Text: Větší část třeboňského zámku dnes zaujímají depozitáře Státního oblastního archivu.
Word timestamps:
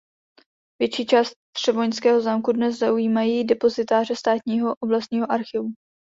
Větší 0.81 1.05
část 1.05 1.33
třeboňského 1.55 2.21
zámku 2.21 2.51
dnes 2.51 2.79
zaujímají 2.79 3.43
depozitáře 3.43 4.15
Státního 4.15 4.75
oblastního 4.79 5.31
archivu. 5.31 5.69